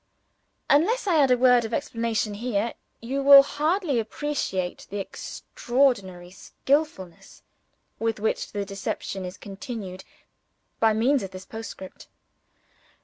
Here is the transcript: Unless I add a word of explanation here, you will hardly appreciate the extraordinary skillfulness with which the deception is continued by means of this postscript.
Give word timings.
Unless 0.67 1.05
I 1.05 1.21
add 1.21 1.29
a 1.29 1.37
word 1.37 1.63
of 1.63 1.75
explanation 1.75 2.33
here, 2.33 2.73
you 3.03 3.21
will 3.21 3.43
hardly 3.43 3.99
appreciate 3.99 4.87
the 4.89 4.97
extraordinary 4.97 6.31
skillfulness 6.31 7.43
with 7.99 8.19
which 8.19 8.51
the 8.51 8.65
deception 8.65 9.25
is 9.25 9.37
continued 9.37 10.03
by 10.79 10.93
means 10.93 11.21
of 11.21 11.29
this 11.29 11.45
postscript. 11.45 12.07